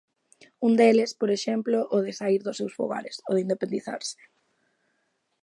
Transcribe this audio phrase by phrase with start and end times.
[0.67, 4.17] Un deles, por exemplo, o de saír dos seus fogares, o de independizarse.